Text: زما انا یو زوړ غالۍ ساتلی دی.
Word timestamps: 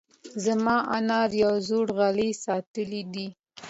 زما 0.45 0.77
انا 0.97 1.19
یو 1.43 1.53
زوړ 1.67 1.87
غالۍ 1.97 2.31
ساتلی 2.45 3.01
دی. 3.13 3.27